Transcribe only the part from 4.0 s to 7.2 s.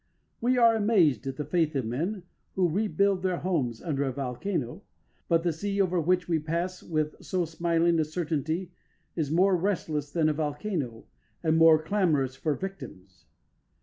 a volcano, but the sea over which we pass with